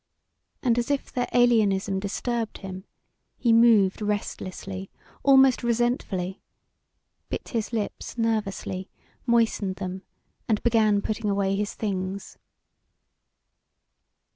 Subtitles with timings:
[0.63, 2.85] And as if their alienism disturbed him,
[3.37, 4.89] he moved restlessly,
[5.21, 6.41] almost resentfully,
[7.29, 8.89] bit his lips nervously,
[9.27, 10.01] moistened them,
[10.49, 12.39] and began putting away his things.